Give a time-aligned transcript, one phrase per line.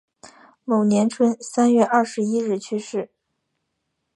[0.65, 3.11] 某年春三月二十一日去世。